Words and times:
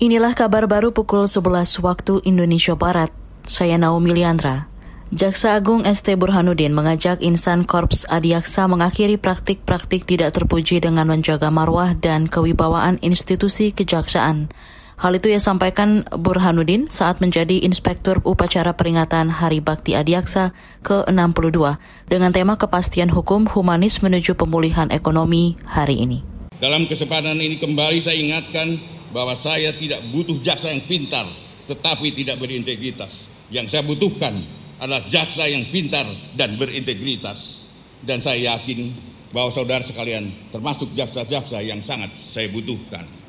Inilah 0.00 0.32
kabar 0.32 0.64
baru 0.64 0.96
pukul 0.96 1.28
11 1.28 1.84
waktu 1.84 2.24
Indonesia 2.24 2.72
Barat. 2.72 3.12
Saya 3.44 3.76
Naomi 3.76 4.16
Liandra. 4.16 4.64
Jaksa 5.12 5.60
Agung 5.60 5.84
ST 5.84 6.16
Burhanuddin 6.16 6.72
mengajak 6.72 7.20
insan 7.20 7.68
Korps 7.68 8.08
Adiaksa 8.08 8.64
mengakhiri 8.64 9.20
praktik-praktik 9.20 10.08
tidak 10.08 10.32
terpuji 10.32 10.80
dengan 10.80 11.04
menjaga 11.04 11.52
marwah 11.52 11.92
dan 11.92 12.32
kewibawaan 12.32 12.96
institusi 13.04 13.76
kejaksaan. 13.76 14.48
Hal 14.96 15.20
itu 15.20 15.36
ia 15.36 15.36
sampaikan 15.36 16.08
Burhanuddin 16.08 16.88
saat 16.88 17.20
menjadi 17.20 17.60
Inspektur 17.60 18.24
Upacara 18.24 18.72
Peringatan 18.72 19.28
Hari 19.28 19.60
Bakti 19.60 20.00
Adiaksa 20.00 20.56
ke-62 20.80 21.76
dengan 22.08 22.32
tema 22.32 22.56
kepastian 22.56 23.12
hukum 23.12 23.44
humanis 23.52 24.00
menuju 24.00 24.32
pemulihan 24.32 24.88
ekonomi 24.88 25.60
hari 25.68 26.08
ini. 26.08 26.24
Dalam 26.56 26.88
kesempatan 26.88 27.36
ini 27.36 27.60
kembali 27.60 28.00
saya 28.00 28.16
ingatkan 28.16 28.99
bahwa 29.10 29.34
saya 29.34 29.74
tidak 29.74 30.02
butuh 30.10 30.38
jaksa 30.42 30.70
yang 30.70 30.82
pintar 30.86 31.26
tetapi 31.70 32.10
tidak 32.10 32.42
berintegritas. 32.42 33.30
Yang 33.50 33.66
saya 33.70 33.82
butuhkan 33.86 34.42
adalah 34.82 35.06
jaksa 35.06 35.46
yang 35.46 35.70
pintar 35.70 36.06
dan 36.34 36.58
berintegritas. 36.58 37.62
Dan 38.02 38.18
saya 38.18 38.56
yakin 38.56 38.90
bahwa 39.30 39.54
saudara 39.54 39.86
sekalian 39.86 40.50
termasuk 40.50 40.90
jaksa-jaksa 40.98 41.62
yang 41.62 41.78
sangat 41.78 42.10
saya 42.18 42.50
butuhkan. 42.50 43.19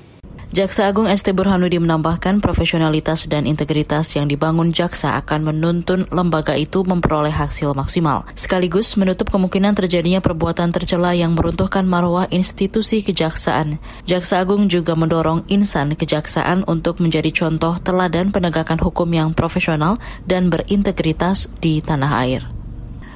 Jaksa 0.51 0.91
Agung 0.91 1.07
ST 1.07 1.31
Burhanuddin 1.31 1.79
menambahkan 1.79 2.43
profesionalitas 2.43 3.23
dan 3.31 3.47
integritas 3.47 4.11
yang 4.19 4.27
dibangun 4.27 4.75
jaksa 4.75 5.15
akan 5.23 5.47
menuntun 5.47 6.03
lembaga 6.11 6.59
itu 6.59 6.83
memperoleh 6.83 7.31
hasil 7.31 7.71
maksimal, 7.71 8.27
sekaligus 8.35 8.99
menutup 8.99 9.31
kemungkinan 9.31 9.71
terjadinya 9.79 10.19
perbuatan 10.19 10.75
tercela 10.75 11.15
yang 11.15 11.39
meruntuhkan 11.39 11.87
marwah 11.87 12.27
institusi 12.35 12.99
kejaksaan. 12.99 13.79
Jaksa 14.03 14.43
Agung 14.43 14.67
juga 14.67 14.91
mendorong 14.91 15.47
insan 15.47 15.95
kejaksaan 15.95 16.67
untuk 16.67 16.99
menjadi 16.99 17.31
contoh 17.31 17.79
teladan 17.79 18.35
penegakan 18.35 18.83
hukum 18.83 19.07
yang 19.07 19.31
profesional 19.31 19.95
dan 20.27 20.51
berintegritas 20.51 21.47
di 21.63 21.79
tanah 21.79 22.27
air. 22.27 22.50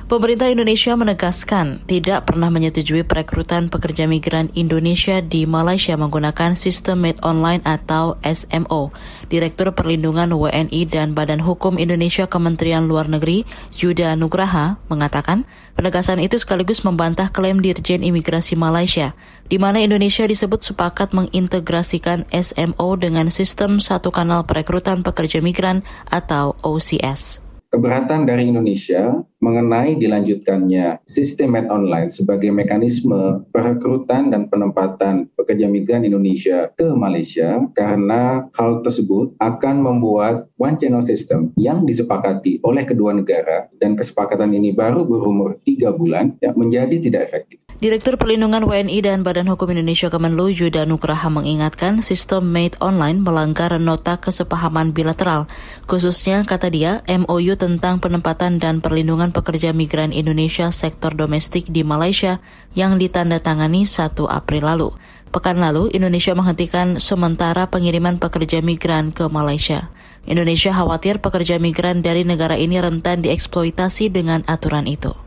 Pemerintah 0.06 0.54
Indonesia 0.54 0.94
menegaskan 0.94 1.82
tidak 1.90 2.30
pernah 2.30 2.54
menyetujui 2.54 3.10
perekrutan 3.10 3.74
pekerja 3.74 4.06
migran 4.06 4.54
Indonesia 4.54 5.18
di 5.18 5.50
Malaysia 5.50 5.98
menggunakan 5.98 6.54
sistem 6.54 7.02
made 7.02 7.18
online 7.26 7.66
atau 7.66 8.14
SMO. 8.22 8.94
Direktur 9.34 9.74
Perlindungan 9.74 10.30
WNI 10.30 10.86
dan 10.86 11.18
Badan 11.18 11.42
Hukum 11.42 11.82
Indonesia 11.82 12.30
Kementerian 12.30 12.86
Luar 12.86 13.10
Negeri, 13.10 13.50
Yuda 13.82 14.14
Nugraha, 14.14 14.78
mengatakan 14.94 15.50
penegasan 15.74 16.22
itu 16.22 16.38
sekaligus 16.38 16.86
membantah 16.86 17.34
klaim 17.34 17.58
Dirjen 17.58 18.06
Imigrasi 18.06 18.54
Malaysia, 18.54 19.18
di 19.50 19.58
mana 19.58 19.82
Indonesia 19.82 20.30
disebut 20.30 20.62
sepakat 20.62 21.18
mengintegrasikan 21.18 22.30
SMO 22.30 22.94
dengan 23.02 23.34
sistem 23.34 23.82
satu 23.82 24.14
kanal 24.14 24.46
perekrutan 24.46 25.02
pekerja 25.02 25.42
migran 25.42 25.82
atau 26.14 26.54
OCS. 26.62 27.42
Keberatan 27.76 28.24
dari 28.24 28.48
Indonesia 28.48 29.20
mengenai 29.46 29.94
dilanjutkannya 30.02 31.06
sistem 31.06 31.54
med 31.54 31.70
online 31.70 32.10
sebagai 32.10 32.50
mekanisme 32.50 33.46
perekrutan 33.54 34.34
dan 34.34 34.50
penempatan 34.50 35.30
pekerja 35.38 35.70
migran 35.70 36.02
Indonesia 36.02 36.74
ke 36.74 36.90
Malaysia 36.98 37.62
karena 37.78 38.50
hal 38.58 38.82
tersebut 38.82 39.38
akan 39.38 39.86
membuat 39.86 40.50
one 40.58 40.82
channel 40.82 41.06
system 41.06 41.54
yang 41.62 41.86
disepakati 41.86 42.58
oleh 42.66 42.82
kedua 42.82 43.14
negara 43.14 43.70
dan 43.78 43.94
kesepakatan 43.94 44.50
ini 44.58 44.74
baru 44.74 45.06
berumur 45.06 45.54
tiga 45.62 45.94
bulan 45.94 46.34
ya, 46.42 46.50
menjadi 46.58 46.98
tidak 46.98 47.30
efektif. 47.30 47.62
Direktur 47.76 48.16
Perlindungan 48.16 48.64
WNI 48.64 49.04
dan 49.04 49.20
Badan 49.28 49.52
Hukum 49.52 49.68
Indonesia 49.68 50.08
Kemenlu 50.08 50.48
Yuda 50.48 50.88
Nugraha 50.88 51.28
mengingatkan 51.28 52.00
sistem 52.00 52.48
made 52.48 52.80
online 52.80 53.20
melanggar 53.20 53.76
nota 53.84 54.16
kesepahaman 54.16 54.96
bilateral. 54.96 55.52
Khususnya, 55.84 56.48
kata 56.48 56.72
dia, 56.72 57.04
MOU 57.04 57.60
tentang 57.60 58.00
penempatan 58.00 58.64
dan 58.64 58.80
perlindungan 58.80 59.35
pekerja 59.36 59.76
migran 59.76 60.16
Indonesia 60.16 60.72
sektor 60.72 61.12
domestik 61.12 61.68
di 61.68 61.84
Malaysia 61.84 62.40
yang 62.72 62.96
ditandatangani 62.96 63.84
1 63.84 64.16
April 64.32 64.64
lalu. 64.64 64.90
Pekan 65.36 65.60
lalu, 65.60 65.92
Indonesia 65.92 66.32
menghentikan 66.32 66.96
sementara 66.96 67.68
pengiriman 67.68 68.16
pekerja 68.16 68.64
migran 68.64 69.12
ke 69.12 69.28
Malaysia. 69.28 69.92
Indonesia 70.24 70.72
khawatir 70.72 71.20
pekerja 71.20 71.60
migran 71.60 72.00
dari 72.00 72.24
negara 72.24 72.56
ini 72.56 72.80
rentan 72.80 73.20
dieksploitasi 73.20 74.16
dengan 74.16 74.48
aturan 74.48 74.88
itu. 74.88 75.25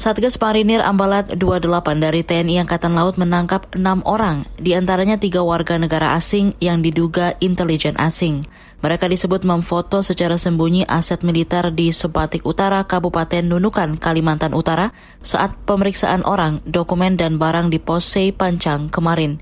Satgas 0.00 0.40
Marinir 0.40 0.80
Ambalat 0.80 1.36
28 1.36 2.00
dari 2.00 2.24
TNI 2.24 2.64
Angkatan 2.64 2.96
Laut 2.96 3.20
menangkap 3.20 3.68
enam 3.76 4.00
orang, 4.08 4.48
di 4.56 4.72
antaranya 4.72 5.20
tiga 5.20 5.44
warga 5.44 5.76
negara 5.76 6.16
asing 6.16 6.56
yang 6.56 6.80
diduga 6.80 7.36
intelijen 7.36 8.00
asing. 8.00 8.48
Mereka 8.80 9.12
disebut 9.12 9.44
memfoto 9.44 10.00
secara 10.00 10.40
sembunyi 10.40 10.88
aset 10.88 11.20
militer 11.20 11.68
di 11.68 11.92
Sebatik 11.92 12.48
Utara, 12.48 12.80
Kabupaten 12.88 13.44
Nunukan, 13.44 14.00
Kalimantan 14.00 14.56
Utara 14.56 14.96
saat 15.20 15.52
pemeriksaan 15.68 16.24
orang, 16.24 16.64
dokumen, 16.64 17.20
dan 17.20 17.36
barang 17.36 17.68
di 17.68 17.76
Pos 17.76 18.08
Sei 18.08 18.32
Pancang 18.32 18.88
kemarin. 18.88 19.36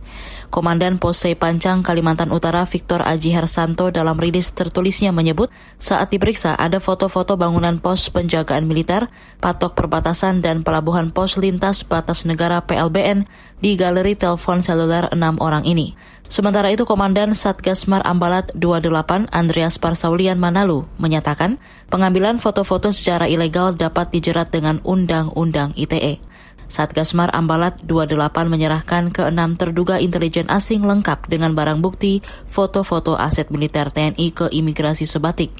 Komandan 0.48 0.96
Pos 0.96 1.20
Sei 1.20 1.36
Pancang, 1.36 1.84
Kalimantan 1.84 2.32
Utara, 2.32 2.64
Victor 2.64 3.04
Aji 3.04 3.36
Hersanto 3.36 3.92
dalam 3.92 4.16
rilis 4.16 4.56
tertulisnya 4.56 5.12
menyebut 5.12 5.52
saat 5.76 6.08
diperiksa 6.08 6.56
ada 6.56 6.80
foto-foto 6.80 7.36
bangunan 7.36 7.76
pos 7.78 8.08
penjagaan 8.08 8.64
militer, 8.64 9.12
patok 9.44 9.76
perbatasan, 9.76 10.40
dan 10.40 10.64
pelabuhan 10.64 11.12
pos 11.12 11.36
lintas 11.36 11.84
batas 11.84 12.24
negara 12.24 12.64
PLBN 12.64 13.28
di 13.60 13.76
galeri 13.76 14.16
telepon 14.16 14.64
seluler 14.64 15.12
enam 15.12 15.36
orang 15.38 15.68
ini. 15.68 15.92
Sementara 16.28 16.68
itu, 16.68 16.84
Komandan 16.84 17.32
Satgas 17.32 17.88
Mar 17.88 18.04
Ambalat 18.04 18.52
28 18.52 19.32
Andreas 19.32 19.80
Parsaulian 19.80 20.36
Manalu 20.36 20.84
menyatakan 21.00 21.56
pengambilan 21.88 22.36
foto-foto 22.36 22.92
secara 22.92 23.24
ilegal 23.24 23.72
dapat 23.72 24.12
dijerat 24.12 24.52
dengan 24.52 24.84
Undang-Undang 24.84 25.72
ITE. 25.76 26.27
Satgas 26.68 27.16
Mar 27.16 27.32
Ambalat 27.32 27.80
28 27.88 28.14
menyerahkan 28.46 29.08
ke 29.08 29.24
enam 29.24 29.56
terduga 29.56 29.96
intelijen 29.98 30.44
asing 30.52 30.84
lengkap 30.84 31.26
dengan 31.26 31.56
barang 31.56 31.80
bukti 31.80 32.20
foto-foto 32.44 33.16
aset 33.16 33.48
militer 33.48 33.88
TNI 33.88 34.28
ke 34.36 34.46
imigrasi 34.52 35.08
Sebatik. 35.08 35.50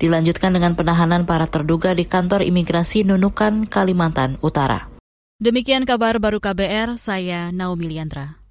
Dilanjutkan 0.00 0.50
dengan 0.50 0.74
penahanan 0.74 1.22
para 1.28 1.46
terduga 1.46 1.94
di 1.94 2.08
kantor 2.08 2.42
imigrasi 2.42 3.06
Nunukan, 3.06 3.70
Kalimantan 3.70 4.42
Utara. 4.42 4.90
Demikian 5.38 5.84
kabar 5.84 6.18
baru 6.18 6.40
KBR, 6.40 6.98
saya 6.98 7.52
Naomi 7.52 7.92
Liandra. 7.92 8.43